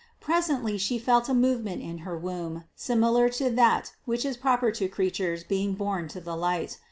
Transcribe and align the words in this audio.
Presently 0.19 0.79
she 0.79 0.97
felt 0.97 1.29
a 1.29 1.33
movement 1.35 1.83
in 1.83 1.99
her 1.99 2.17
womb 2.17 2.63
similar 2.75 3.29
to 3.37 3.51
that 3.51 3.93
which 4.05 4.25
is 4.25 4.35
proper 4.35 4.71
to 4.71 4.87
creatures 4.87 5.43
being 5.43 5.75
born 5.75 6.07
to 6.07 6.19
the 6.19 6.35
light. 6.35 6.79